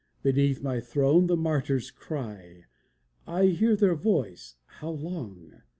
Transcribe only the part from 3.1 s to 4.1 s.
I hear their